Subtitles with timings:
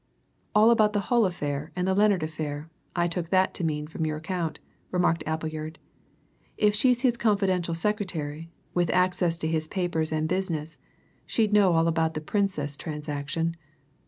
[0.55, 4.03] "All about the Hull affair and the Lennard affair, I took that to mean from
[4.03, 5.77] your account," remarked Appleyard.
[6.57, 10.79] "If she's his confidential secretary, with access to his papers and business,
[11.27, 13.55] she'd know all about the Princess transaction.